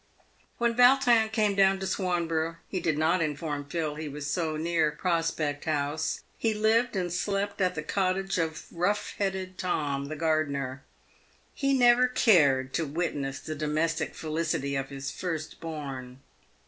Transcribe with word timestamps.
When 0.57 0.73
Yautrin 0.73 1.31
came 1.31 1.53
down 1.53 1.79
to 1.79 1.85
Swanborough, 1.85 2.55
he 2.67 2.79
did 2.79 2.97
not 2.97 3.21
inform 3.21 3.65
Phil 3.69 3.93
he 3.93 4.09
was 4.09 4.27
so 4.27 4.57
near 4.57 4.89
Prospect 4.89 5.65
House. 5.65 6.21
He 6.39 6.55
lived 6.55 6.95
and 6.95 7.13
slept 7.13 7.61
at 7.61 7.75
the 7.75 7.83
cot 7.83 8.15
tage 8.15 8.39
of 8.39 8.65
rough 8.71 9.11
headed 9.19 9.59
Tom, 9.59 10.05
the 10.05 10.15
gardener. 10.15 10.81
He 11.53 11.75
never 11.77 12.07
cared 12.07 12.73
to 12.73 12.87
witness 12.87 13.39
the 13.41 13.53
domestic 13.53 14.15
felicity 14.15 14.75
of 14.75 14.89
his 14.89 15.11
first 15.11 15.59
born. 15.59 16.19